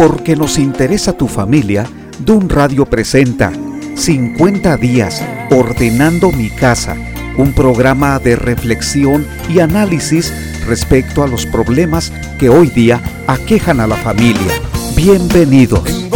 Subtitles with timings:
[0.00, 1.84] Porque nos interesa tu familia,
[2.20, 3.52] Dun Radio presenta
[3.96, 6.96] 50 días ordenando mi casa,
[7.36, 10.32] un programa de reflexión y análisis
[10.66, 14.54] respecto a los problemas que hoy día aquejan a la familia.
[14.96, 16.08] Bienvenidos.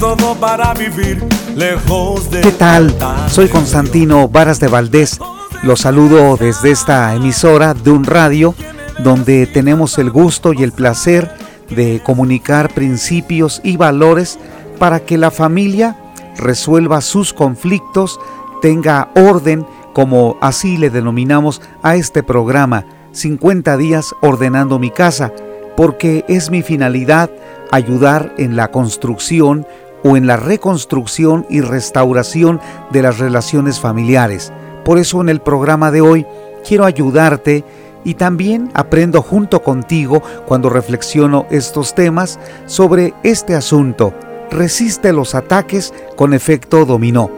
[0.00, 1.22] todo para vivir
[1.54, 2.96] lejos de ¿Qué tal?
[3.28, 5.20] Soy Constantino Varas de Valdés.
[5.62, 8.54] Los saludo desde esta emisora de un radio
[9.02, 11.30] donde tenemos el gusto y el placer
[11.70, 14.38] de comunicar principios y valores
[14.78, 15.96] para que la familia
[16.36, 18.18] resuelva sus conflictos,
[18.62, 25.32] tenga orden, como así le denominamos a este programa, 50 días ordenando mi casa,
[25.76, 27.30] porque es mi finalidad
[27.70, 29.66] ayudar en la construcción
[30.02, 34.52] o en la reconstrucción y restauración de las relaciones familiares.
[34.84, 36.26] Por eso en el programa de hoy
[36.66, 37.64] quiero ayudarte
[38.04, 44.14] y también aprendo junto contigo cuando reflexiono estos temas sobre este asunto.
[44.50, 47.30] Resiste los ataques con efecto dominó,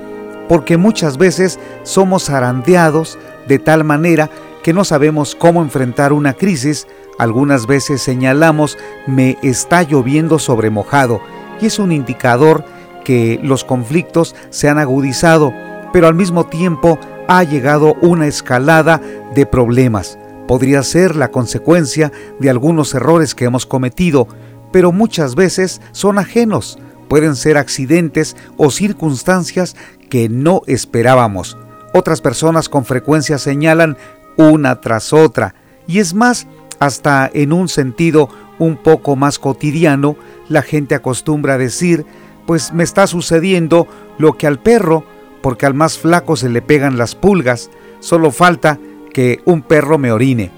[0.48, 3.18] porque muchas veces somos zarandeados
[3.48, 4.30] de tal manera
[4.62, 6.86] que no sabemos cómo enfrentar una crisis.
[7.18, 11.20] Algunas veces señalamos me está lloviendo sobre mojado
[11.60, 12.64] y es un indicador
[13.04, 15.52] que los conflictos se han agudizado,
[15.92, 19.00] pero al mismo tiempo ha llegado una escalada
[19.34, 20.18] de problemas.
[20.52, 24.28] Podría ser la consecuencia de algunos errores que hemos cometido,
[24.70, 26.78] pero muchas veces son ajenos.
[27.08, 29.76] Pueden ser accidentes o circunstancias
[30.10, 31.56] que no esperábamos.
[31.94, 33.96] Otras personas con frecuencia señalan
[34.36, 35.54] una tras otra.
[35.86, 36.46] Y es más,
[36.80, 40.16] hasta en un sentido un poco más cotidiano,
[40.50, 42.04] la gente acostumbra decir,
[42.46, 43.86] pues me está sucediendo
[44.18, 45.02] lo que al perro,
[45.40, 48.78] porque al más flaco se le pegan las pulgas, solo falta
[49.12, 50.50] que un perro me orine.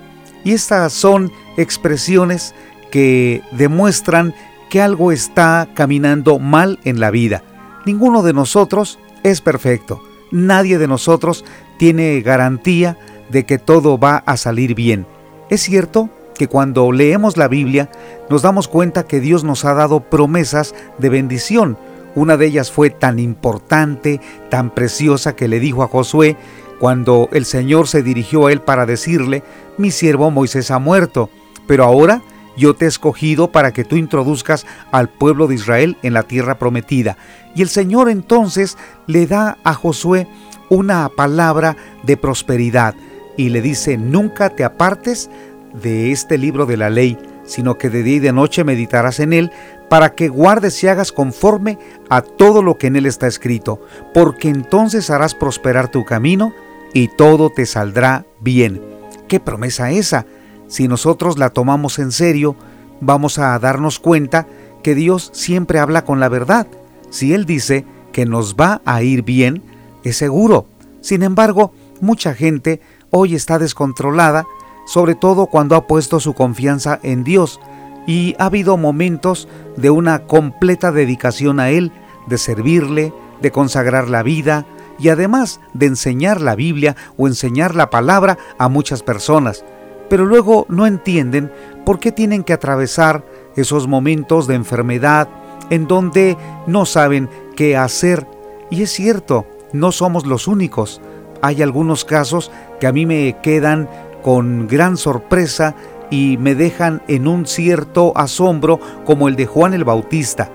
[0.45, 2.55] Y estas son expresiones
[2.91, 4.35] que demuestran
[4.71, 7.43] que algo está caminando mal en la vida.
[7.87, 10.03] Ninguno de nosotros es perfecto.
[10.31, 11.45] Nadie de nosotros
[11.79, 12.99] tiene garantía
[13.31, 15.07] de que todo va a salir bien.
[15.51, 17.91] Es cierto que cuando leemos la Biblia
[18.29, 21.79] nos damos cuenta que Dios nos ha dado promesas de bendición.
[22.15, 26.37] Una de ellas fue tan importante, tan preciosa que le dijo a Josué
[26.85, 29.43] cuando el Señor se dirigió a él para decirle,
[29.79, 31.31] mi siervo Moisés ha muerto,
[31.67, 32.21] pero ahora
[32.59, 36.59] yo te he escogido para que tú introduzcas al pueblo de Israel en la tierra
[36.59, 37.17] prometida.
[37.55, 40.29] Y el Señor entonces le da a Josué
[40.69, 42.95] una palabra de prosperidad
[43.39, 45.31] y le dice, nunca te apartes
[45.73, 47.17] de este libro de la ley,
[47.47, 49.53] sino que de día y de noche meditarás en él,
[49.89, 51.79] para que guardes y hagas conforme
[52.11, 53.81] a todo lo que en él está escrito,
[54.13, 56.53] porque entonces harás prosperar tu camino
[56.95, 58.81] y todo te saldrá bien.
[59.29, 60.25] ¿Qué promesa esa?
[60.69, 62.57] Si nosotros la tomamos en serio,
[63.01, 64.47] vamos a darnos cuenta
[64.83, 66.67] que Dios siempre habla con la verdad.
[67.11, 69.63] Si Él dice que nos va a ir bien,
[70.05, 70.67] es seguro.
[71.01, 74.47] Sin embargo, mucha gente hoy está descontrolada,
[74.87, 77.61] sobre todo cuando ha puesto su confianza en Dios,
[78.07, 81.91] y ha habido momentos de una completa dedicación a Él,
[82.27, 84.67] de servirle, de consagrar la vida,
[84.99, 89.65] y además de enseñar la Biblia o enseñar la palabra a muchas personas,
[90.09, 91.51] pero luego no entienden
[91.85, 93.25] por qué tienen que atravesar
[93.57, 95.29] esos momentos de enfermedad
[95.71, 98.27] en donde no saben qué hacer.
[98.71, 101.01] Y es cierto, no somos los únicos.
[101.43, 102.51] Hay algunos casos
[102.81, 103.89] que a mí me quedan
[104.23, 105.75] con gran sorpresa
[106.11, 110.51] y me dejan en un cierto asombro como el de Juan el Bautista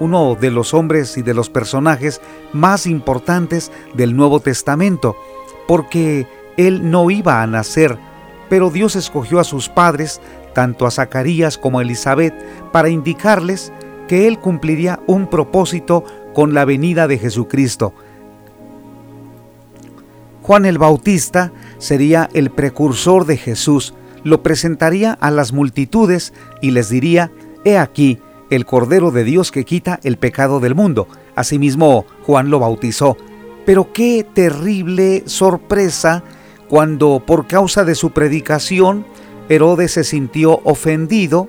[0.00, 2.20] uno de los hombres y de los personajes
[2.52, 5.16] más importantes del Nuevo Testamento,
[5.68, 6.26] porque
[6.56, 7.98] él no iba a nacer,
[8.48, 10.20] pero Dios escogió a sus padres,
[10.54, 12.34] tanto a Zacarías como a Elizabeth,
[12.72, 13.72] para indicarles
[14.08, 16.04] que él cumpliría un propósito
[16.34, 17.94] con la venida de Jesucristo.
[20.42, 23.94] Juan el Bautista sería el precursor de Jesús,
[24.24, 27.30] lo presentaría a las multitudes y les diría,
[27.64, 28.18] He aquí,
[28.52, 31.08] el Cordero de Dios que quita el pecado del mundo.
[31.34, 33.16] Asimismo, Juan lo bautizó.
[33.64, 36.22] Pero qué terrible sorpresa
[36.68, 39.06] cuando por causa de su predicación
[39.48, 41.48] Herodes se sintió ofendido,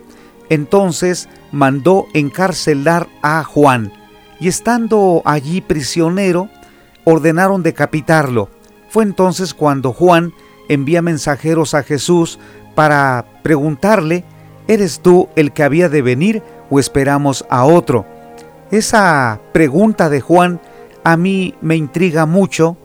[0.50, 3.92] entonces mandó encarcelar a Juan
[4.40, 6.48] y estando allí prisionero,
[7.04, 8.50] ordenaron decapitarlo.
[8.90, 10.34] Fue entonces cuando Juan
[10.70, 12.40] envía mensajeros a Jesús
[12.76, 14.24] para preguntarle,
[14.68, 18.06] ¿eres tú el que había de venir o esperamos a otro?
[18.72, 20.60] Esa pregunta de Juan
[21.04, 22.78] a mí me intriga mucho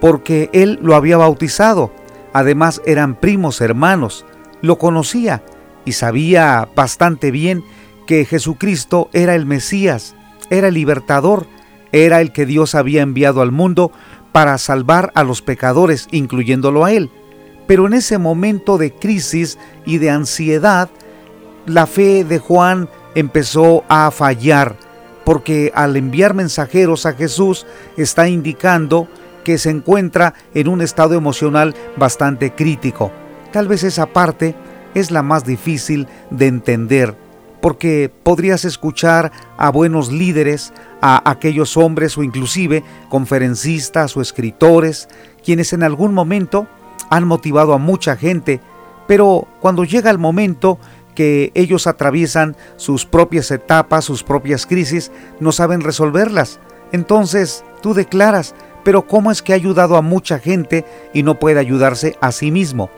[0.00, 1.90] porque él lo había bautizado.
[2.32, 4.24] Además eran primos hermanos.
[4.62, 5.42] Lo conocía,
[5.84, 7.62] y sabía bastante bien
[8.06, 10.14] que Jesucristo era el Mesías,
[10.48, 11.46] era el libertador,
[11.92, 13.92] era el que Dios había enviado al mundo
[14.32, 17.10] para salvar a los pecadores, incluyéndolo a él.
[17.66, 20.88] Pero en ese momento de crisis y de ansiedad,
[21.66, 24.76] la fe de Juan empezó a fallar,
[25.24, 27.66] porque al enviar mensajeros a Jesús
[27.96, 29.08] está indicando
[29.44, 33.12] que se encuentra en un estado emocional bastante crítico.
[33.52, 34.54] Tal vez esa parte
[34.94, 37.14] es la más difícil de entender,
[37.60, 45.08] porque podrías escuchar a buenos líderes, a aquellos hombres o inclusive conferencistas o escritores,
[45.44, 46.66] quienes en algún momento
[47.10, 48.60] han motivado a mucha gente,
[49.06, 50.78] pero cuando llega el momento
[51.14, 56.60] que ellos atraviesan sus propias etapas, sus propias crisis, no saben resolverlas.
[56.92, 61.58] Entonces tú declaras, pero ¿cómo es que ha ayudado a mucha gente y no puede
[61.58, 62.90] ayudarse a sí mismo?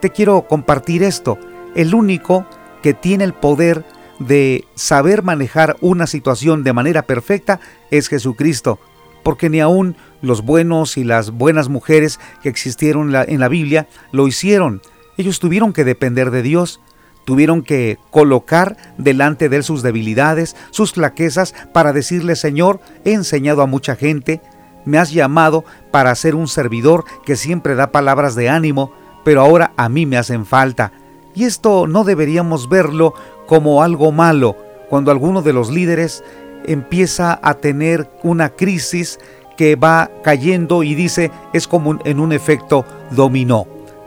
[0.00, 1.38] Te quiero compartir esto.
[1.74, 2.46] El único
[2.82, 3.84] que tiene el poder
[4.18, 7.60] de saber manejar una situación de manera perfecta
[7.90, 8.78] es Jesucristo,
[9.22, 14.26] porque ni aún los buenos y las buenas mujeres que existieron en la, Biblia lo
[14.28, 14.80] hicieron.
[15.16, 16.80] Ellos tuvieron que depender de Dios,
[17.24, 23.62] tuvieron que colocar delante de él sus debilidades, sus flaquezas, para decirle, Señor, he enseñado
[23.62, 24.40] a mucha gente,
[24.84, 28.92] me has llamado para ser un servidor que siempre da palabras de ánimo,
[29.24, 30.92] pero ahora a mí me hacen falta.
[31.34, 33.14] Y esto no deberíamos verlo
[33.46, 34.56] como algo malo
[34.88, 36.22] cuando alguno de los líderes
[36.64, 39.18] empieza a tener una crisis
[39.56, 43.66] que va cayendo y dice es como en un efecto dominó.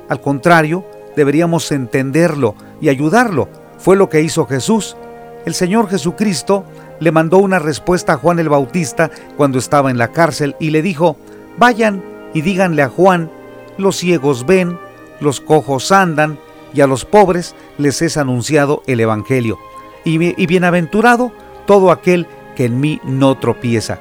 [0.10, 0.86] Al contrario,
[1.16, 3.50] deberíamos entenderlo y ayudarlo.
[3.78, 4.98] Fue lo que hizo Jesús.
[5.46, 6.66] El Señor Jesucristo
[7.00, 10.82] le mandó una respuesta a Juan el Bautista cuando estaba en la cárcel y le
[10.82, 11.18] dijo,
[11.58, 12.04] vayan
[12.34, 13.30] y díganle a Juan,
[13.78, 14.78] los ciegos ven,
[15.20, 16.40] los cojos andan,
[16.74, 19.58] y a los pobres les es anunciado el Evangelio.
[20.04, 21.32] Y, y bienaventurado
[21.66, 24.00] todo aquel que en mí no tropieza.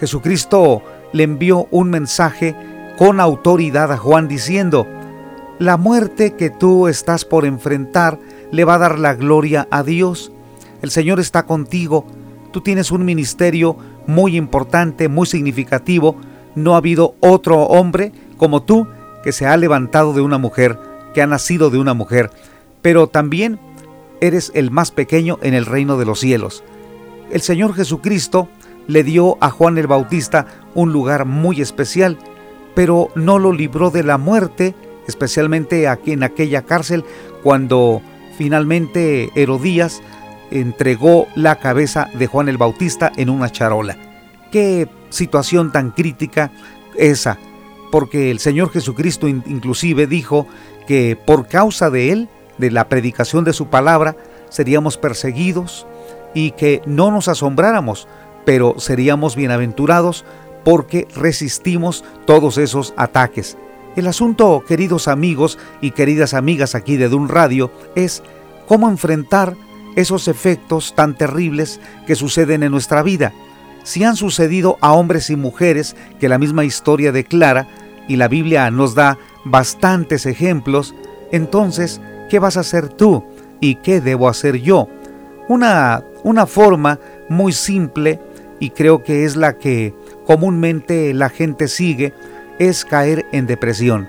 [0.00, 0.82] Jesucristo
[1.12, 2.56] le envió un mensaje
[2.96, 4.86] con autoridad a Juan diciendo,
[5.58, 8.18] la muerte que tú estás por enfrentar
[8.52, 10.32] le va a dar la gloria a Dios.
[10.82, 12.06] El Señor está contigo.
[12.52, 13.76] Tú tienes un ministerio
[14.06, 16.16] muy importante, muy significativo.
[16.54, 18.86] No ha habido otro hombre como tú
[19.24, 20.78] que se ha levantado de una mujer,
[21.12, 22.30] que ha nacido de una mujer.
[22.80, 23.58] Pero también
[24.20, 26.62] eres el más pequeño en el reino de los cielos.
[27.30, 28.48] El Señor Jesucristo
[28.86, 32.16] le dio a Juan el Bautista un lugar muy especial,
[32.74, 34.74] pero no lo libró de la muerte,
[35.08, 37.04] especialmente aquí en aquella cárcel
[37.42, 38.00] cuando
[38.36, 40.00] finalmente Herodías
[40.52, 43.96] entregó la cabeza de Juan el Bautista en una charola.
[44.52, 46.52] Qué situación tan crítica
[46.96, 47.38] esa,
[47.90, 50.46] porque el Señor Jesucristo inclusive dijo
[50.86, 52.28] que por causa de él,
[52.58, 54.16] de la predicación de su palabra,
[54.50, 55.86] seríamos perseguidos
[56.34, 58.08] y que no nos asombráramos,
[58.44, 60.24] pero seríamos bienaventurados
[60.64, 63.56] porque resistimos todos esos ataques.
[63.96, 68.22] El asunto, queridos amigos y queridas amigas aquí de Dun Radio, es
[68.66, 69.56] cómo enfrentar
[69.96, 73.32] esos efectos tan terribles que suceden en nuestra vida.
[73.82, 77.66] Si han sucedido a hombres y mujeres que la misma historia declara,
[78.06, 80.94] y la Biblia nos da bastantes ejemplos,
[81.30, 82.00] entonces,
[82.30, 83.24] ¿qué vas a hacer tú?
[83.60, 84.88] ¿Y qué debo hacer yo?
[85.48, 86.98] Una, una forma
[87.28, 88.20] muy simple,
[88.60, 89.94] y creo que es la que
[90.26, 92.14] comúnmente la gente sigue,
[92.58, 94.08] es caer en depresión.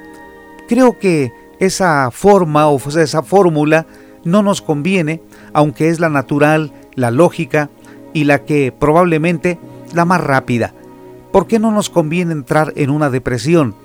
[0.68, 3.86] Creo que esa forma o esa fórmula
[4.24, 5.22] no nos conviene,
[5.54, 7.70] aunque es la natural, la lógica
[8.14, 9.60] y la que probablemente
[9.94, 10.74] la más rápida.
[11.32, 13.76] ¿Por qué no nos conviene entrar en una depresión?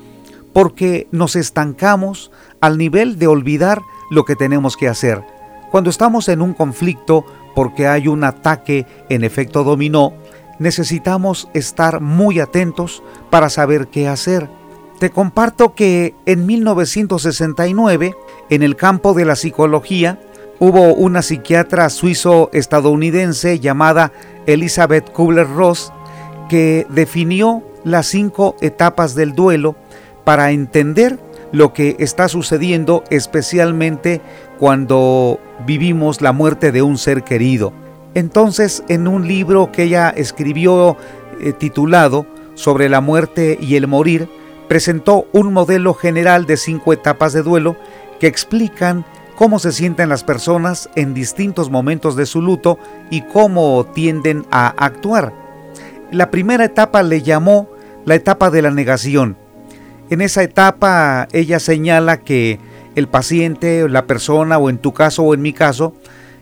[0.53, 2.31] Porque nos estancamos
[2.61, 5.23] al nivel de olvidar lo que tenemos que hacer.
[5.71, 10.15] Cuando estamos en un conflicto porque hay un ataque en efecto dominó,
[10.59, 14.49] necesitamos estar muy atentos para saber qué hacer.
[14.99, 18.15] Te comparto que en 1969,
[18.51, 20.21] en el campo de la psicología,
[20.61, 24.13] hubo una psiquiatra suizo-estadounidense llamada
[24.47, 25.93] Elizabeth Kubler-Ross
[26.49, 29.77] que definió las cinco etapas del duelo
[30.25, 31.19] para entender
[31.53, 34.21] lo que está sucediendo especialmente
[34.59, 37.73] cuando vivimos la muerte de un ser querido.
[38.15, 40.97] Entonces, en un libro que ella escribió
[41.41, 44.29] eh, titulado Sobre la muerte y el morir,
[44.69, 47.77] presentó un modelo general de cinco etapas de duelo
[48.21, 49.05] que explican
[49.35, 52.79] cómo se sienten las personas en distintos momentos de su luto
[53.11, 55.33] y cómo tienden a actuar.
[56.13, 57.69] La primera etapa le llamó
[58.05, 59.37] la etapa de la negación.
[60.11, 62.61] En esa etapa ella señala que
[62.95, 65.95] el paciente, la persona o en tu caso o en mi caso,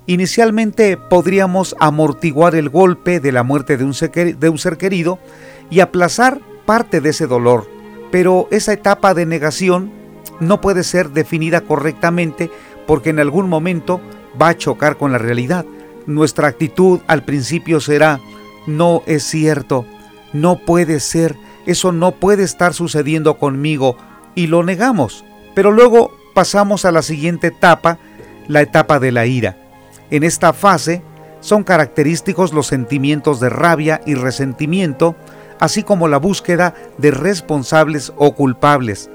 [0.06, 5.18] inicialmente podríamos amortiguar el golpe de la muerte de un, ser, querido
[5.70, 7.68] y aplazar parte de ese dolor.
[8.10, 9.92] Pero esa etapa de negación
[10.40, 12.50] no puede ser definida correctamente
[12.86, 14.00] porque en algún momento
[14.40, 15.64] va a chocar con la realidad.
[16.06, 18.20] Nuestra actitud al principio será,
[18.66, 19.86] no es cierto,
[20.32, 23.96] no puede ser, eso no puede estar sucediendo conmigo
[24.34, 25.24] y lo negamos.
[25.54, 27.98] Pero luego pasamos a la siguiente etapa,
[28.48, 29.61] la etapa de la ira.
[30.12, 31.02] En esta fase
[31.40, 35.16] son característicos los sentimientos de rabia y resentimiento,
[35.58, 39.08] así como la búsqueda de responsables o culpables.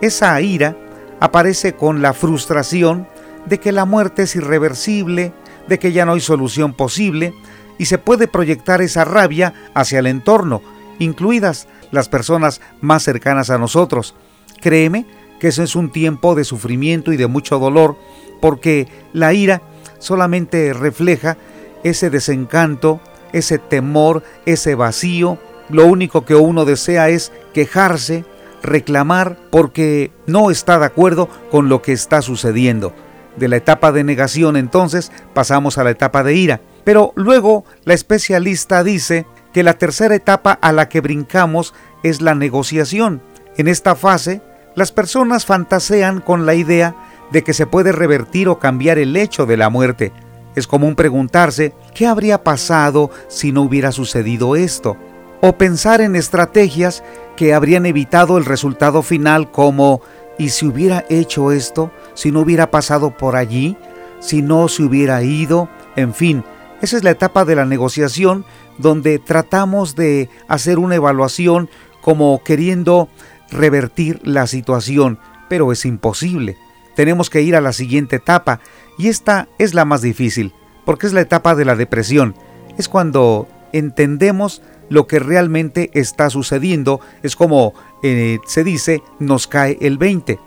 [0.00, 0.74] Esa ira
[1.20, 3.06] aparece con la frustración
[3.44, 5.34] de que la muerte es irreversible,
[5.68, 7.34] de que ya no hay solución posible,
[7.76, 10.62] y se puede proyectar esa rabia hacia el entorno,
[10.98, 14.14] incluidas las personas más cercanas a nosotros.
[14.62, 15.04] Créeme
[15.40, 17.98] que eso es un tiempo de sufrimiento y de mucho dolor,
[18.40, 19.60] porque la ira
[19.98, 21.36] solamente refleja
[21.84, 23.00] ese desencanto,
[23.32, 25.38] ese temor, ese vacío.
[25.68, 28.24] Lo único que uno desea es quejarse,
[28.62, 32.94] reclamar, porque no está de acuerdo con lo que está sucediendo.
[33.36, 36.60] De la etapa de negación entonces pasamos a la etapa de ira.
[36.84, 42.34] Pero luego la especialista dice que la tercera etapa a la que brincamos es la
[42.34, 43.22] negociación.
[43.56, 44.40] En esta fase,
[44.74, 46.94] las personas fantasean con la idea
[47.30, 50.12] de que se puede revertir o cambiar el hecho de la muerte.
[50.54, 54.96] Es común preguntarse qué habría pasado si no hubiera sucedido esto,
[55.40, 57.04] o pensar en estrategias
[57.36, 60.00] que habrían evitado el resultado final como
[60.38, 61.92] ¿y si hubiera hecho esto?
[62.14, 63.76] ¿Si no hubiera pasado por allí?
[64.20, 65.68] ¿Si no se hubiera ido?
[65.94, 66.44] En fin,
[66.80, 68.44] esa es la etapa de la negociación
[68.78, 71.68] donde tratamos de hacer una evaluación
[72.00, 73.08] como queriendo
[73.50, 75.18] revertir la situación,
[75.48, 76.56] pero es imposible.
[76.98, 78.58] Tenemos que ir a la siguiente etapa
[78.98, 80.52] y esta es la más difícil,
[80.84, 82.34] porque es la etapa de la depresión.
[82.76, 89.78] Es cuando entendemos lo que realmente está sucediendo, es como eh, se dice, nos cae
[89.80, 90.40] el 20,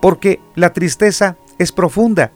[0.00, 2.30] porque la tristeza es profunda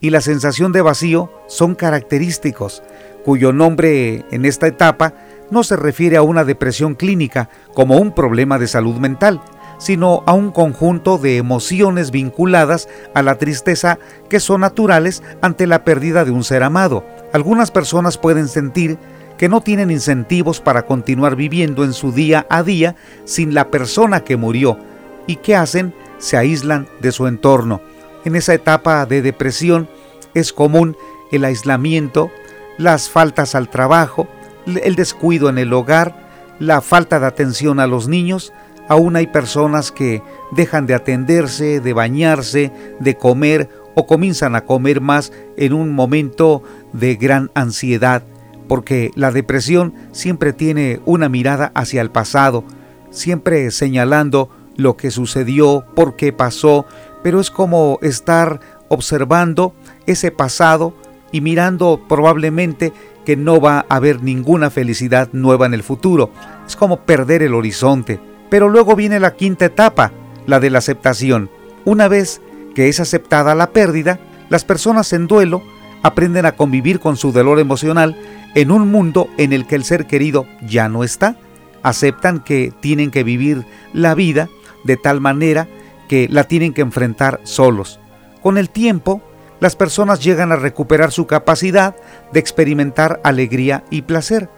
[0.00, 2.82] y la sensación de vacío son característicos,
[3.22, 5.12] cuyo nombre en esta etapa
[5.50, 9.42] no se refiere a una depresión clínica como un problema de salud mental,
[9.80, 15.84] sino a un conjunto de emociones vinculadas a la tristeza que son naturales ante la
[15.84, 17.04] pérdida de un ser amado.
[17.32, 18.98] Algunas personas pueden sentir
[19.38, 22.94] que no tienen incentivos para continuar viviendo en su día a día
[23.24, 24.78] sin la persona que murió
[25.26, 27.80] y que hacen se aíslan de su entorno.
[28.26, 29.88] En esa etapa de depresión
[30.34, 30.94] es común
[31.32, 32.30] el aislamiento,
[32.76, 34.28] las faltas al trabajo,
[34.66, 36.14] el descuido en el hogar,
[36.58, 38.52] la falta de atención a los niños,
[38.90, 40.20] aún hay personas que
[40.50, 46.64] dejan de atenderse, de bañarse, de comer o comienzan a comer más en un momento
[46.92, 48.24] de gran ansiedad,
[48.66, 52.64] porque la depresión siempre tiene una mirada hacia el pasado,
[53.10, 56.84] siempre señalando lo que sucedió, por qué pasó,
[57.22, 59.72] pero es como estar observando
[60.06, 60.94] ese pasado
[61.30, 62.92] y mirando probablemente
[63.24, 66.30] que no va a haber ninguna felicidad nueva en el futuro.
[66.66, 68.29] Es como perder el horizonte.
[68.50, 70.12] Pero luego viene la quinta etapa,
[70.46, 71.50] la de la aceptación.
[71.84, 72.42] Una vez
[72.74, 75.62] que es aceptada la pérdida, las personas en duelo
[76.02, 78.16] aprenden a convivir con su dolor emocional
[78.54, 81.36] en un mundo en el que el ser querido ya no está.
[81.82, 84.48] Aceptan que tienen que vivir la vida
[84.84, 85.68] de tal manera
[86.08, 88.00] que la tienen que enfrentar solos.
[88.42, 89.22] Con el tiempo,
[89.60, 91.94] las personas llegan a recuperar su capacidad
[92.32, 94.48] de experimentar alegría y placer.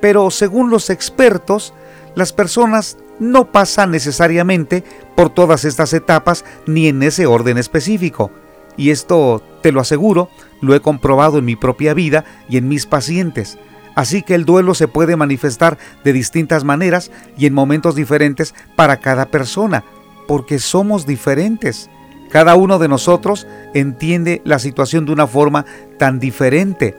[0.00, 1.72] Pero según los expertos,
[2.14, 8.30] las personas no pasan necesariamente por todas estas etapas ni en ese orden específico.
[8.76, 10.28] Y esto, te lo aseguro,
[10.60, 13.58] lo he comprobado en mi propia vida y en mis pacientes.
[13.94, 18.96] Así que el duelo se puede manifestar de distintas maneras y en momentos diferentes para
[18.96, 19.84] cada persona,
[20.26, 21.90] porque somos diferentes.
[22.30, 25.64] Cada uno de nosotros entiende la situación de una forma
[25.98, 26.96] tan diferente.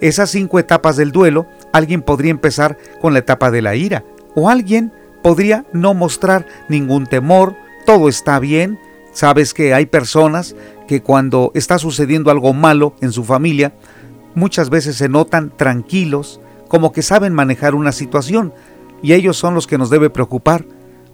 [0.00, 4.48] Esas cinco etapas del duelo, alguien podría empezar con la etapa de la ira, o
[4.48, 7.54] alguien podría no mostrar ningún temor,
[7.86, 8.78] todo está bien.
[9.12, 10.54] Sabes que hay personas
[10.86, 13.74] que cuando está sucediendo algo malo en su familia,
[14.34, 18.52] muchas veces se notan tranquilos, como que saben manejar una situación,
[19.02, 20.64] y ellos son los que nos debe preocupar,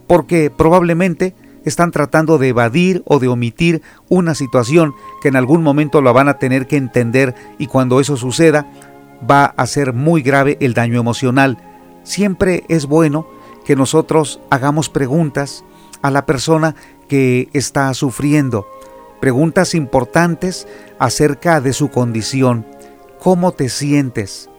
[0.06, 1.34] porque probablemente
[1.64, 6.28] están tratando de evadir o de omitir una situación que en algún momento la van
[6.28, 8.66] a tener que entender y cuando eso suceda
[9.28, 11.58] va a ser muy grave el daño emocional.
[12.02, 13.26] Siempre es bueno
[13.64, 15.64] que nosotros hagamos preguntas
[16.02, 16.74] a la persona
[17.08, 18.66] que está sufriendo,
[19.20, 20.68] preguntas importantes
[20.98, 22.66] acerca de su condición,
[23.20, 24.50] cómo te sientes,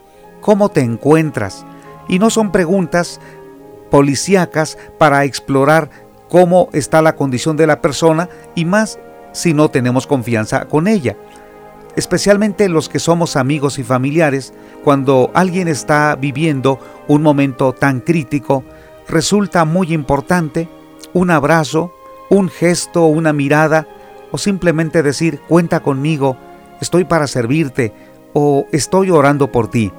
[0.42, 1.66] cómo te encuentras,
[2.08, 3.20] y no son preguntas
[3.92, 5.90] policíacas para explorar
[6.30, 9.00] cómo está la condición de la persona y más
[9.32, 11.16] si no tenemos confianza con ella.
[11.96, 18.66] Especialmente los que somos amigos y familiares, cuando alguien está viviendo un momento tan crítico,
[19.08, 20.70] resulta muy importante
[21.14, 21.94] un abrazo,
[22.30, 23.88] un gesto, una mirada
[24.32, 26.38] o simplemente decir cuenta conmigo,
[26.82, 27.94] estoy para servirte
[28.34, 29.92] o estoy orando por ti.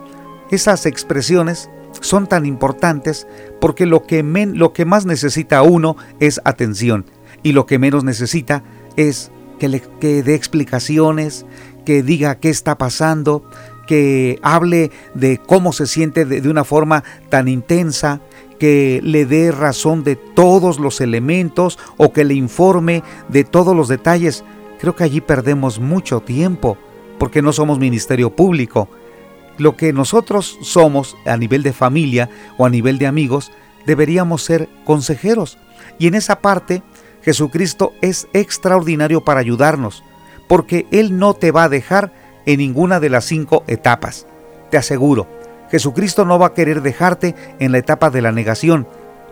[0.51, 1.71] Esas expresiones
[2.01, 3.27] son tan importantes
[3.61, 7.07] porque lo que, lo que más necesita uno es atención
[7.43, 8.63] y lo que menos necesita
[8.97, 11.47] es que le que dé explicaciones,
[11.85, 13.43] que diga qué está pasando,
[13.87, 18.21] que hable de cómo se siente de, una forma tan intensa,
[18.59, 23.89] que le dé razón de todos los elementos o que le informe de todos los
[23.89, 24.45] detalles.
[24.79, 26.79] Creo que allí perdemos mucho tiempo
[27.19, 28.89] porque no somos ministerio público.
[29.59, 33.53] Lo que nosotros somos a nivel de familia o a nivel de amigos,
[33.87, 35.59] deberíamos ser consejeros.
[35.99, 36.83] Y en esa parte,
[37.23, 40.05] Jesucristo es extraordinario para ayudarnos,
[40.47, 42.13] porque Él no te va a dejar
[42.45, 44.27] en ninguna de las cinco etapas.
[44.71, 45.27] Te aseguro,
[45.71, 48.87] Jesucristo no va a querer dejarte en la etapa de la negación.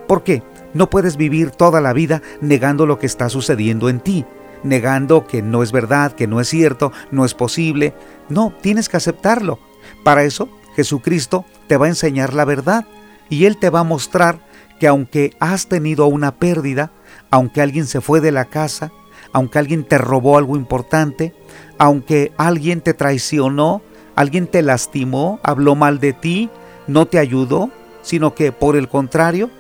[0.07, 0.43] ¿Por qué?
[0.75, 4.27] No puedes vivir toda la vida negando lo que está sucediendo en ti,
[4.63, 7.95] negando que no es verdad, que no es cierto, no es posible.
[8.29, 9.59] No, tienes que aceptarlo.
[10.03, 12.87] Para eso, Jesucristo te va a enseñar la verdad
[13.29, 14.41] y Él te va a mostrar
[14.81, 16.91] que aunque has tenido una pérdida,
[17.31, 18.93] aunque alguien se fue de la casa,
[19.33, 21.35] aunque alguien te robó algo importante,
[21.79, 23.83] aunque alguien te traicionó,
[24.17, 26.51] alguien te lastimó, habló mal de ti,
[26.87, 27.71] no te ayudó,
[28.03, 29.51] sino que por el contrario,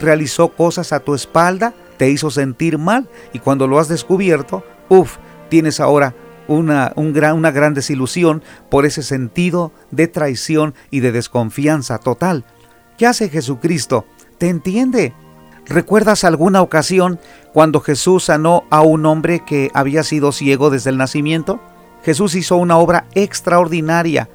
[0.00, 5.18] realizó cosas a tu espalda, te hizo sentir mal y cuando lo has descubierto, uff,
[5.48, 6.14] tienes ahora
[6.48, 12.44] una, gran, una gran desilusión por ese sentido de traición y de desconfianza total.
[12.98, 14.04] ¿Qué hace Jesucristo?
[14.38, 15.14] Te entiende.
[15.66, 17.20] ¿Recuerdas alguna ocasión
[17.52, 21.60] cuando Jesús sanó a un hombre que había sido ciego desde el nacimiento?
[22.02, 24.28] Jesús hizo una obra extraordinaria.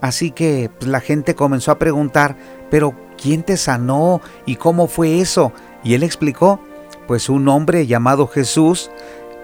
[0.00, 2.36] Así que pues, la gente comenzó a preguntar,
[2.70, 5.52] pero ¿quién te sanó y cómo fue eso?
[5.82, 6.60] Y él explicó,
[7.06, 8.90] pues un hombre llamado Jesús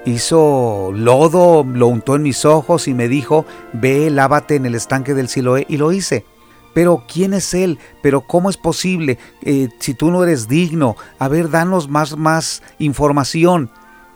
[0.05, 5.15] hizo lodo, lo untó en mis ojos y me dijo, ve, lávate en el estanque
[5.15, 6.25] del Siloé, y lo hice.
[6.75, 7.79] Pero ¿quién es Él?
[8.03, 9.19] ¿Pero cómo es posible?
[9.43, 13.71] Eh, si tú no eres digno, a ver, danos más, más información.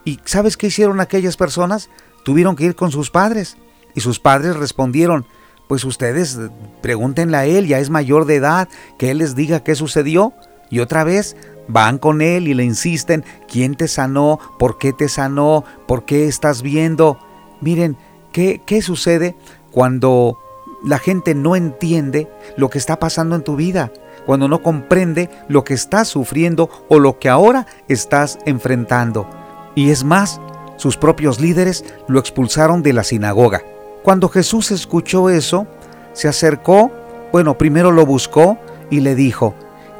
[0.04, 1.88] ¿Y sabes qué hicieron aquellas personas?
[2.28, 3.56] Tuvieron que ir con sus padres.
[3.94, 5.24] Y sus padres respondieron,
[5.66, 6.38] pues ustedes
[6.82, 10.34] pregúntenle a Él, ya es mayor de edad, que Él les diga qué sucedió.
[10.68, 11.36] Y otra vez
[11.68, 14.38] van con Él y le insisten, ¿quién te sanó?
[14.58, 15.64] ¿Por qué te sanó?
[15.86, 17.18] ¿Por qué estás viendo?
[17.62, 17.96] Miren,
[18.30, 19.34] ¿qué, qué sucede
[19.70, 20.38] cuando
[20.84, 23.90] la gente no entiende lo que está pasando en tu vida,
[24.26, 29.26] cuando no comprende lo que estás sufriendo o lo que ahora estás enfrentando.
[29.74, 30.42] Y es más,
[30.78, 33.62] sus propios líderes lo expulsaron de la sinagoga.
[34.02, 35.66] Cuando Jesús escuchó eso,
[36.14, 36.90] se acercó,
[37.30, 38.56] bueno, primero lo buscó
[38.88, 39.54] y le dijo,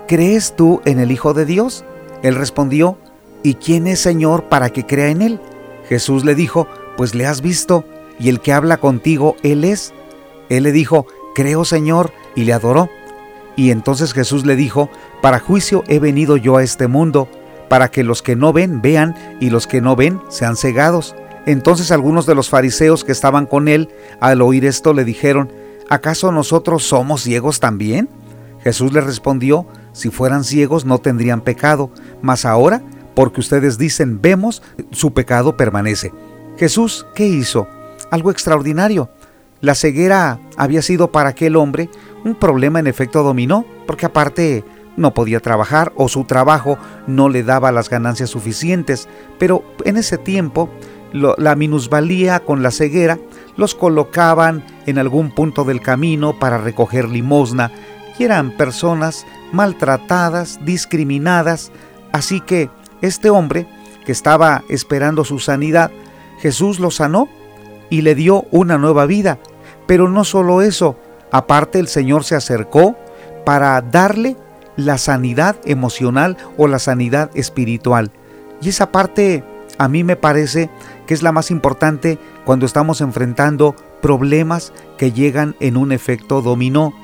[0.07, 1.85] ¿crees tú en el Hijo de Dios?
[2.23, 2.97] Él respondió,
[3.43, 5.41] ¿y quién es Señor para que crea en Él?
[5.89, 7.85] Jesús le dijo, pues le has visto,
[8.19, 9.93] y el que habla contigo, Él es.
[10.49, 12.91] Él le dijo, Creo Señor, y le adoró.
[13.55, 14.91] Y entonces Jesús le dijo,
[15.23, 17.29] Para juicio he venido yo a este mundo,
[17.69, 21.15] para que los que no ven vean y los que no ven sean cegados.
[21.47, 23.89] Entonces algunos de los fariseos que estaban con él,
[24.21, 25.51] al oír esto, le dijeron,
[25.89, 28.09] ¿acaso nosotros somos ciegos también?
[28.63, 31.91] Jesús les respondió, si fueran ciegos no tendrían pecado,
[32.23, 32.83] mas ahora,
[33.15, 36.13] porque ustedes dicen vemos, su pecado permanece.
[36.59, 37.67] Jesús, ¿qué hizo?
[38.11, 39.11] Algo extraordinario.
[39.61, 41.89] La ceguera había sido para aquel hombre
[42.25, 44.65] un problema en efecto dominó, porque aparte
[44.99, 49.09] no podía trabajar o su trabajo no le daba las ganancias suficientes,
[49.39, 50.69] pero en ese tiempo
[51.13, 53.19] la minusvalía con la ceguera
[53.57, 57.73] los colocaban en algún punto del camino para recoger limosna
[58.19, 61.73] y eran personas maltratadas, discriminadas,
[62.13, 62.69] así que
[63.01, 63.67] este hombre
[64.05, 65.91] que estaba esperando su sanidad,
[66.41, 67.29] Jesús lo sanó
[67.91, 69.39] y le dio una nueva vida.
[69.87, 70.97] Pero no solo eso,
[71.31, 72.97] aparte el Señor se acercó
[73.45, 74.37] para darle
[74.79, 78.11] la sanidad emocional o la sanidad espiritual.
[78.63, 79.45] Y esa parte
[79.77, 80.71] a mí me parece
[81.07, 86.95] que es la más importante cuando estamos enfrentando problemas que llegan en un efecto dominó.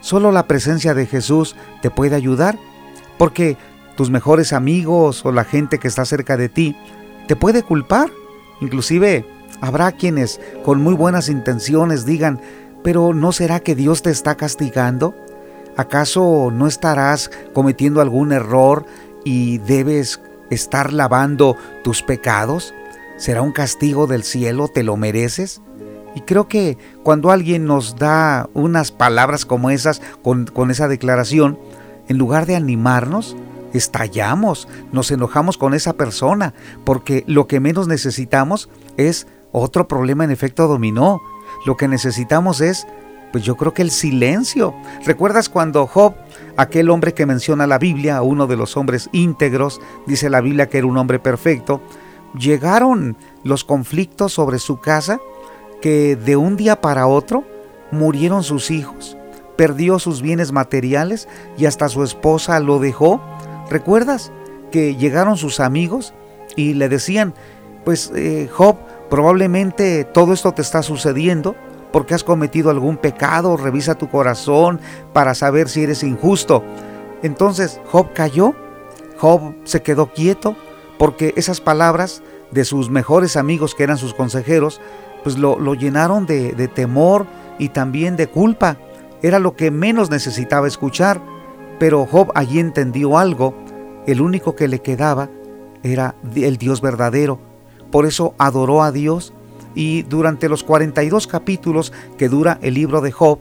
[0.00, 2.58] Solo la presencia de Jesús te puede ayudar,
[3.18, 3.58] porque
[3.94, 6.74] tus mejores amigos o la gente que está cerca de ti
[7.28, 8.08] te puede culpar.
[8.62, 9.26] Inclusive
[9.60, 12.40] Habrá quienes con muy buenas intenciones digan,
[12.82, 15.14] pero ¿no será que Dios te está castigando?
[15.76, 18.86] ¿Acaso no estarás cometiendo algún error
[19.24, 22.74] y debes estar lavando tus pecados?
[23.16, 24.68] ¿Será un castigo del cielo?
[24.68, 25.60] ¿Te lo mereces?
[26.16, 31.58] Y creo que cuando alguien nos da unas palabras como esas, con, esa declaración,
[32.08, 33.36] en lugar de animarnos,
[33.74, 40.30] estallamos, nos enojamos con esa persona, porque lo que menos necesitamos es otro problema en
[40.30, 41.20] efecto dominó.
[41.66, 42.86] Lo que necesitamos es,
[43.32, 44.74] pues yo creo que el silencio.
[45.04, 46.14] ¿Recuerdas cuando Job,
[46.56, 50.78] aquel hombre que menciona la Biblia, uno de los hombres íntegros, dice la Biblia que
[50.78, 51.80] era un hombre perfecto,
[52.38, 55.20] llegaron los conflictos sobre su casa
[55.80, 57.44] que de un día para otro
[57.90, 59.16] murieron sus hijos,
[59.56, 63.20] perdió sus bienes materiales y hasta su esposa lo dejó.
[63.70, 64.32] ¿Recuerdas
[64.70, 66.14] que llegaron sus amigos
[66.56, 67.34] y le decían,
[67.84, 68.76] pues eh, Job,
[69.08, 71.54] probablemente todo esto te está sucediendo
[71.96, 74.80] porque has cometido algún pecado, revisa tu corazón
[75.14, 76.62] para saber si eres injusto.
[77.22, 78.52] Entonces Job cayó,
[79.16, 80.56] Job se quedó quieto
[80.98, 84.78] porque esas palabras de sus mejores amigos que eran sus consejeros,
[85.24, 87.24] pues lo, llenaron de, de temor
[87.58, 88.76] y también de culpa.
[89.22, 91.22] Era lo que menos necesitaba escuchar.
[91.78, 93.54] Pero Job allí entendió algo.
[94.06, 95.30] El único que le quedaba
[95.82, 97.38] era el Dios verdadero.
[97.90, 99.32] Por eso adoró a Dios
[99.76, 103.38] y durante los 42 capítulos que dura el libro de Job,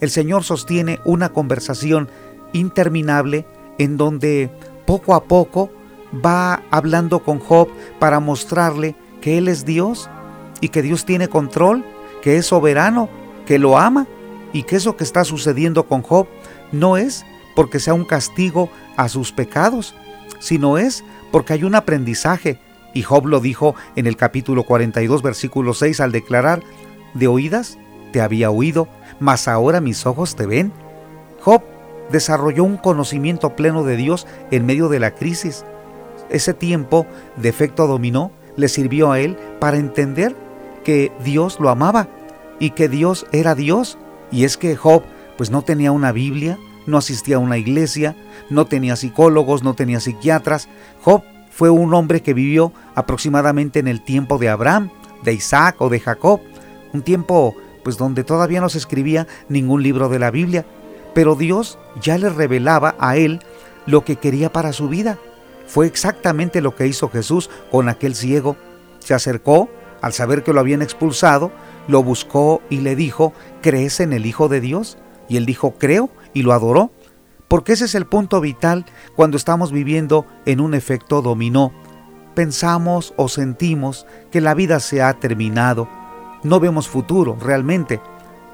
[0.00, 2.08] el Señor sostiene una conversación
[2.52, 3.46] interminable
[3.78, 4.50] en donde
[4.86, 5.72] poco a poco
[6.24, 10.08] va hablando con Job para mostrarle que Él es Dios
[10.60, 11.84] y que Dios tiene control,
[12.22, 13.08] que es soberano,
[13.46, 14.06] que lo ama
[14.52, 16.26] y que eso que está sucediendo con Job
[16.70, 17.24] no es
[17.56, 19.94] porque sea un castigo a sus pecados,
[20.38, 22.60] sino es porque hay un aprendizaje.
[22.94, 26.62] Y Job lo dijo en el capítulo 42, versículo 6, al declarar,
[27.14, 27.78] de oídas
[28.12, 28.88] te había oído,
[29.20, 30.72] mas ahora mis ojos te ven.
[31.40, 31.62] Job
[32.10, 35.64] desarrolló un conocimiento pleno de Dios en medio de la crisis
[36.30, 40.36] ese tiempo de efecto dominó le sirvió a él para entender
[40.84, 42.08] que Dios lo amaba
[42.58, 43.98] y que Dios era Dios.
[44.30, 45.02] Y es que Job
[45.36, 48.16] pues no tenía una Biblia, no asistía a una iglesia,
[48.50, 50.68] no tenía psicólogos, no tenía psiquiatras.
[51.02, 51.22] Job
[51.58, 54.90] fue un hombre que vivió aproximadamente en el tiempo de Abraham,
[55.24, 56.40] de Isaac o de Jacob,
[56.92, 60.64] un tiempo pues donde todavía no se escribía ningún libro de la Biblia,
[61.16, 63.40] pero Dios ya le revelaba a él
[63.86, 65.18] lo que quería para su vida.
[65.66, 68.54] Fue exactamente lo que hizo Jesús con aquel ciego.
[69.00, 69.68] Se acercó,
[70.00, 71.50] al saber que lo habían expulsado,
[71.88, 74.96] lo buscó y le dijo, ¿crees en el Hijo de Dios?
[75.28, 76.92] Y él dijo, creo, y lo adoró.
[77.48, 78.84] Porque ese es el punto vital
[79.16, 81.72] cuando estamos viviendo en un efecto dominó.
[82.34, 85.88] Pensamos o sentimos que la vida se ha terminado.
[86.42, 88.00] No vemos futuro realmente.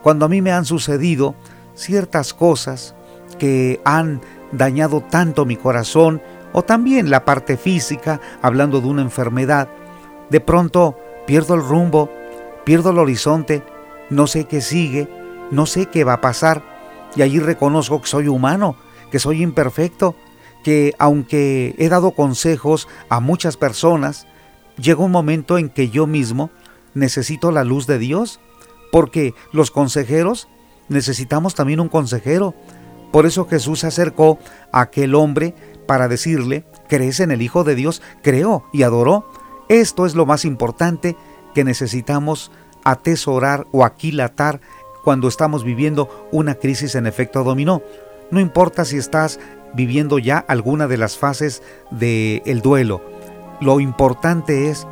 [0.02, 1.34] Cuando a mí me han sucedido
[1.74, 2.94] ciertas cosas
[3.38, 4.20] que han
[4.52, 9.68] dañado tanto mi corazón o también la parte física, hablando de una enfermedad.
[10.30, 12.10] De pronto pierdo el rumbo,
[12.64, 13.64] pierdo el horizonte,
[14.08, 15.08] no sé qué sigue,
[15.50, 16.62] no sé qué va a pasar,
[17.16, 18.76] y allí reconozco que soy humano,
[19.14, 20.16] que soy imperfecto,
[20.64, 24.26] que aunque he dado consejos a muchas personas,
[24.76, 26.50] llega un momento en que yo mismo
[26.94, 28.40] necesito la luz de Dios,
[28.90, 30.48] porque los consejeros
[30.88, 32.56] necesitamos también un consejero.
[33.12, 34.40] Por eso Jesús se acercó
[34.72, 35.54] a aquel hombre
[35.86, 38.02] para decirle, ¿crees en el Hijo de Dios?
[38.20, 39.30] Creó y adoró.
[39.68, 41.16] Esto es lo más importante
[41.54, 42.50] que necesitamos
[42.82, 44.60] atesorar o aquilatar
[45.04, 47.80] cuando estamos viviendo una crisis en efecto dominó.
[48.34, 49.38] No importa si estás
[49.74, 53.00] viviendo ya alguna de las fases del duelo.
[53.60, 54.88] Lo importante es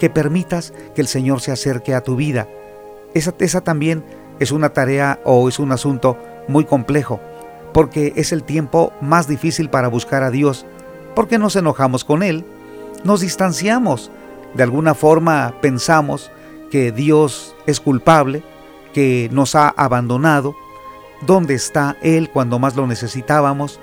[0.00, 2.48] que permitas que el Señor se acerque a tu vida.
[3.12, 4.02] Esa, esa también
[4.40, 6.16] es una tarea o es un asunto
[6.48, 7.20] muy complejo
[7.74, 10.64] porque es el tiempo más difícil para buscar a Dios,
[11.14, 12.46] porque nos enojamos con Él,
[13.04, 14.10] nos distanciamos,
[14.54, 16.30] de alguna forma pensamos
[16.70, 18.42] que Dios es culpable,
[18.94, 20.56] que nos ha abandonado,
[21.22, 23.80] dónde está Él cuando más lo necesitábamos.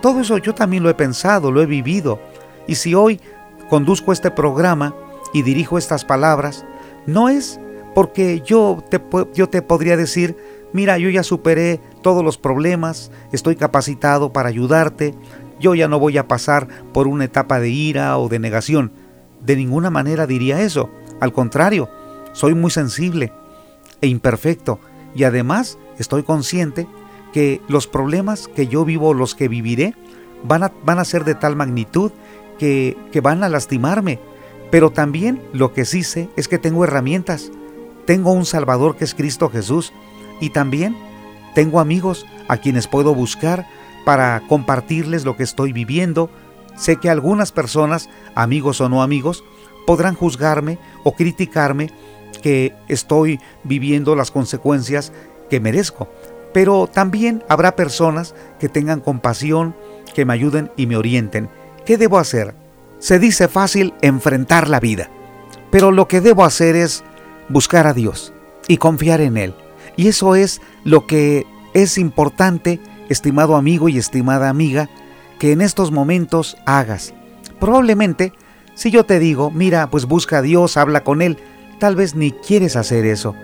[0.00, 2.20] Todo eso yo también lo he pensado, lo he vivido,
[2.66, 3.20] y si hoy
[3.68, 4.94] conduzco este programa
[5.32, 6.64] y dirijo estas palabras,
[7.06, 7.60] no es
[7.94, 9.00] porque yo te,
[9.34, 10.36] yo te podría decir,
[10.72, 15.14] mira, yo ya superé todos los problemas, estoy capacitado para ayudarte,
[15.58, 18.92] yo ya no voy a pasar por una etapa de ira o de negación.
[19.44, 20.90] De ninguna manera diría eso,
[21.20, 21.88] al contrario,
[22.32, 23.32] soy muy sensible
[24.00, 24.78] e imperfecto
[25.14, 26.86] y además estoy consciente
[27.32, 29.94] que los problemas que yo vivo, los que viviré,
[30.42, 32.10] van a, van a ser de tal magnitud
[32.58, 34.18] que, que van a lastimarme,
[34.70, 37.50] Pero también lo que sí sé es que tengo herramientas.
[38.06, 39.92] Tengo un Salvador que es Cristo Jesús.
[40.40, 40.96] Y también
[41.54, 43.66] tengo amigos a quienes puedo buscar
[44.04, 46.30] para compartirles lo que estoy viviendo.
[46.76, 49.44] Sé que algunas personas, amigos o no amigos,
[49.86, 51.90] podrán juzgarme o criticarme
[52.42, 55.12] que estoy viviendo las consecuencias
[55.50, 56.08] que merezco.
[56.54, 59.76] Pero también habrá personas que tengan compasión,
[60.14, 61.50] que me ayuden y me orienten.
[61.84, 62.54] ¿Qué debo hacer?
[62.98, 65.10] Se dice fácil enfrentar la vida,
[65.70, 67.04] pero lo que debo hacer es
[67.48, 68.32] buscar a Dios
[68.68, 69.54] y confiar en Él.
[69.96, 74.88] Y eso es lo que es importante, estimado amigo y estimada amiga,
[75.38, 77.14] que en estos momentos hagas.
[77.58, 78.32] Probablemente,
[78.74, 81.38] si yo te digo, mira, pues busca a Dios, habla con Él,
[81.78, 83.34] tal vez ni quieres hacer eso,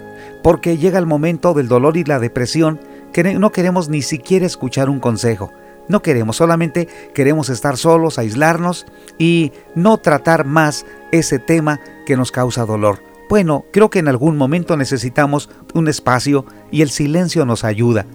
[0.47, 2.79] porque llega el momento del dolor y la depresión
[3.13, 5.51] que no queremos ni siquiera escuchar un consejo.
[5.89, 8.87] No queremos, solamente queremos estar solos, aislarnos
[9.19, 13.03] y no tratar más ese tema que nos causa dolor.
[13.29, 18.07] Bueno, creo que en algún momento necesitamos un espacio y el silencio nos ayuda.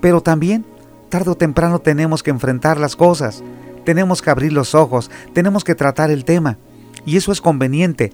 [0.00, 0.66] Pero también,
[1.08, 3.44] tarde o temprano tenemos que enfrentar las cosas,
[3.84, 6.58] tenemos que abrir los ojos, tenemos que tratar el tema.
[7.04, 8.12] Y eso es conveniente.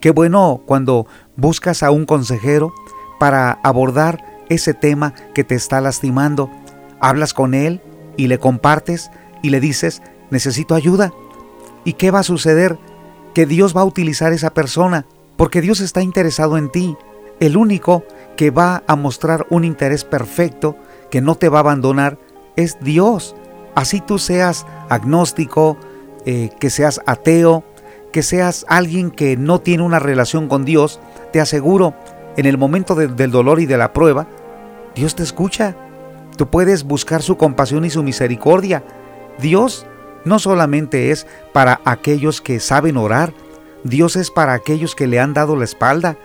[0.00, 1.06] Qué bueno cuando
[1.36, 2.72] buscas a un consejero
[3.20, 6.50] para abordar ese tema que te está lastimando.
[7.00, 7.82] Hablas con él
[8.16, 9.10] y le compartes
[9.42, 11.12] y le dices, necesito ayuda.
[11.84, 12.78] ¿Y qué va a suceder?
[13.34, 15.04] Que Dios va a utilizar esa persona
[15.36, 16.96] porque Dios está interesado en ti.
[17.40, 18.04] El único
[18.38, 20.76] que va a mostrar un interés perfecto,
[21.10, 22.18] que no te va a abandonar,
[22.56, 23.36] es Dios.
[23.74, 25.76] Así tú seas agnóstico,
[26.24, 27.64] eh, que seas ateo,
[28.12, 31.00] que seas alguien que no tiene una relación con Dios,
[31.34, 31.94] te aseguro,
[32.40, 34.26] en el momento del dolor y de la prueba,
[34.94, 35.76] Dios te escucha.
[36.36, 38.82] Tú puedes buscar su compasión y su misericordia.
[39.38, 39.86] Dios
[40.24, 43.32] no solamente es para aquellos que saben orar,
[43.84, 46.16] Dios es para aquellos que le han dado la espalda.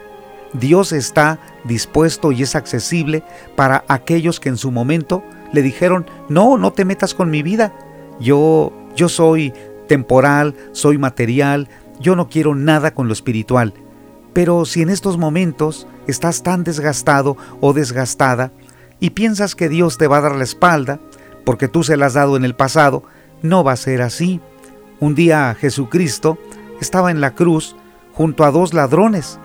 [0.54, 3.24] Dios está dispuesto y es accesible
[3.56, 7.74] para aquellos que en su momento le dijeron, no, no te metas con mi vida.
[8.20, 9.54] Yo, yo soy
[9.88, 11.68] temporal, soy material,
[12.00, 13.74] yo no quiero nada con lo espiritual.
[14.34, 18.52] Pero si en estos momentos estás tan desgastado o desgastada
[19.00, 21.00] y piensas que Dios te va a dar la espalda
[21.46, 23.04] porque tú se la has dado en el pasado,
[23.42, 24.42] no va a ser así.
[25.00, 26.38] Un día Jesucristo
[26.82, 27.76] estaba en la cruz
[28.14, 29.40] junto a dos ladrones.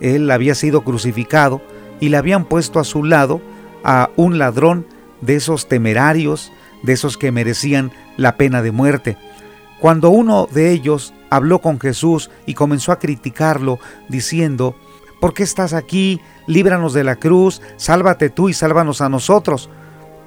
[0.00, 1.62] Él había sido crucificado
[2.00, 3.40] y le habían puesto a su lado
[3.84, 4.86] a un ladrón
[5.20, 9.16] de esos temerarios, de esos que merecían la pena de muerte.
[9.80, 14.76] Cuando uno de ellos habló con Jesús y comenzó a criticarlo, diciendo,
[15.24, 16.20] ¿por qué estás aquí?
[16.46, 19.70] Líbranos de la cruz, sálvate tú y sálvanos a nosotros.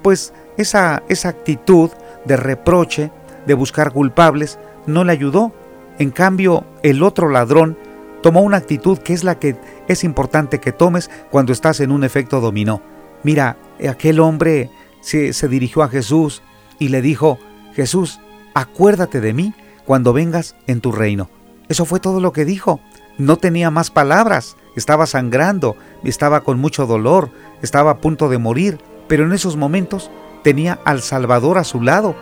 [0.02, 1.90] Pues esa, esa actitud
[2.24, 3.12] de reproche,
[3.46, 4.58] de buscar culpables,
[4.88, 5.52] no le ayudó.
[6.00, 7.78] En cambio, el otro ladrón
[8.24, 9.54] tomó una actitud que es la que
[9.86, 12.82] es importante que tomes cuando estás en un efecto dominó.
[13.22, 13.56] Mira,
[13.88, 14.68] aquel hombre
[15.00, 16.42] se, se dirigió a Jesús
[16.80, 17.38] y le dijo,
[17.72, 18.18] Jesús,
[18.52, 21.30] acuérdate de mí cuando vengas en tu reino.
[21.68, 22.80] Eso fue todo lo que dijo.
[23.16, 27.30] No tenía más palabras, estaba sangrando, estaba con mucho dolor,
[27.62, 30.10] estaba a punto de morir, pero en esos momentos
[30.42, 32.14] tenía al Salvador a su lado.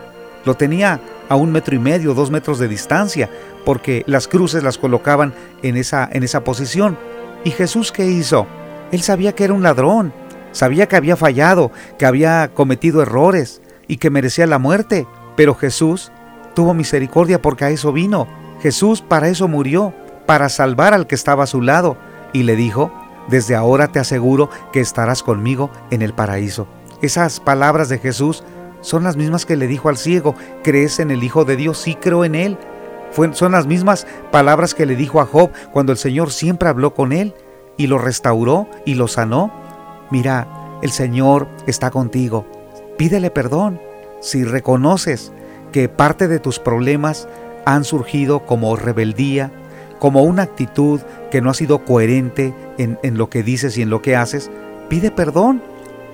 [0.45, 3.29] Lo tenía a un metro y medio, dos metros de distancia,
[3.65, 6.97] porque las cruces las colocaban en esa, en esa posición.
[7.43, 8.47] ¿Y Jesús qué hizo?
[8.91, 10.13] Él sabía que era un ladrón,
[10.51, 16.11] sabía que había fallado, que había cometido errores y que merecía la muerte, pero Jesús
[16.55, 18.27] tuvo misericordia porque a eso vino.
[18.61, 19.93] Jesús para eso murió,
[20.25, 21.97] para salvar al que estaba a su lado,
[22.33, 22.91] y le dijo,
[23.27, 26.67] desde ahora te aseguro que estarás conmigo en el paraíso.
[27.01, 28.43] Esas palabras de Jesús
[28.81, 31.77] son las mismas que le dijo al ciego, ¿crees en el Hijo de Dios?
[31.77, 32.57] Sí creo en Él.
[33.33, 37.11] son las mismas palabras que le dijo a Job cuando el Señor siempre habló con
[37.11, 37.33] él
[37.77, 39.51] y lo restauró y lo sanó.
[40.09, 40.47] Mira,
[40.81, 42.45] el Señor está contigo.
[42.97, 43.79] Pídele perdón.
[44.19, 45.31] Si reconoces
[45.71, 47.27] que parte de tus problemas
[47.65, 49.51] han surgido como rebeldía,
[49.99, 53.89] como una actitud que no ha sido coherente en, en, lo que dices y en
[53.89, 54.51] lo que haces,
[54.89, 55.61] pide perdón.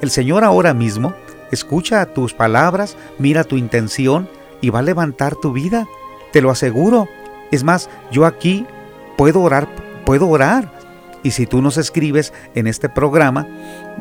[0.01, 1.13] El Señor ahora mismo
[1.51, 4.27] escucha tus palabras, mira tu intención
[4.61, 5.87] y va a levantar tu vida.
[6.31, 7.07] Te lo aseguro.
[7.51, 8.65] Es más, yo aquí
[9.17, 9.67] puedo orar,
[10.05, 10.71] puedo orar.
[11.21, 13.47] Y si tú nos escribes en este programa,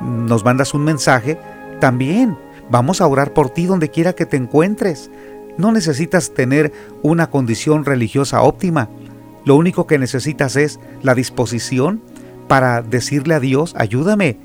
[0.01, 1.38] nos mandas un mensaje,
[1.81, 2.37] también
[2.71, 5.11] vamos a orar por ti donde quiera que te encuentres.
[5.57, 8.88] No necesitas tener una condición religiosa óptima.
[9.44, 12.02] Lo único que necesitas es la disposición
[12.48, 14.38] para decirle a Dios, ayúdame.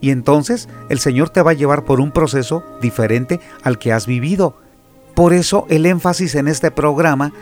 [0.00, 4.06] Y entonces el Señor te va a llevar por un proceso diferente al que has
[4.06, 4.56] vivido.
[5.14, 7.32] Por eso el énfasis en este programa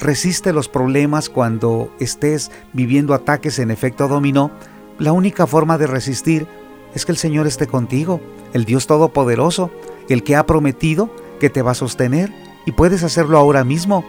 [0.00, 4.50] resiste los problemas cuando estés viviendo ataques en efecto dominó,
[4.98, 6.46] la única forma de resistir
[6.94, 8.20] es que el Señor esté contigo,
[8.52, 9.70] el Dios Todopoderoso,
[10.08, 12.32] el que ha prometido que te va a sostener
[12.66, 14.04] y puedes hacerlo ahora mismo.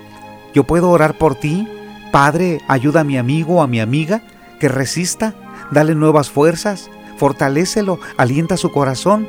[0.53, 1.67] Yo puedo orar por ti.
[2.11, 4.21] Padre, ayuda a mi amigo o a mi amiga
[4.59, 5.33] que resista,
[5.71, 9.27] dale nuevas fuerzas, fortalécelo, alienta su corazón.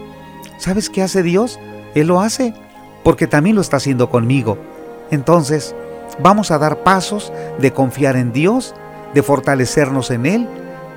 [0.59, 1.59] ¿Sabes qué hace Dios?
[1.95, 2.55] Él lo hace,
[3.05, 4.59] porque también lo está haciendo conmigo.
[5.11, 5.75] Entonces,
[6.23, 8.75] vamos a dar pasos de confiar en Dios,
[9.15, 10.49] de fortalecernos en Él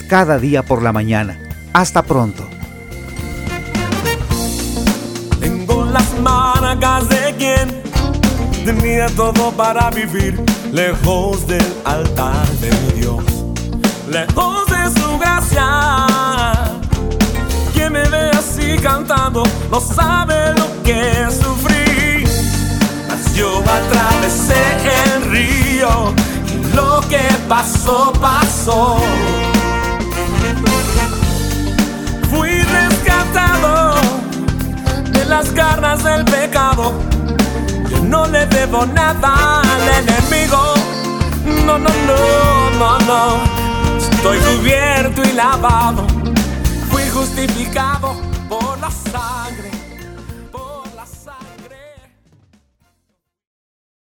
[0.09, 1.39] cada día por la mañana.
[1.75, 2.49] Hasta pronto.
[5.41, 7.83] Tengo las marcas de quien
[8.65, 10.41] tenía todo para vivir
[10.73, 13.25] lejos del altar de mi Dios,
[14.09, 16.55] lejos de su gracia
[17.91, 22.25] me ve así cantando no sabe lo que sufrí.
[23.09, 24.65] Mas yo atravesé
[25.15, 26.15] el río
[26.75, 28.99] lo que pasó, pasó.
[32.31, 33.95] Fui rescatado
[35.11, 36.93] de las garras del pecado.
[37.91, 40.75] Yo no le debo nada al enemigo.
[41.67, 43.39] No, no, no, no, no.
[43.99, 46.15] Estoy cubierto y lavado
[47.15, 48.17] justificado
[48.49, 49.74] por la sangre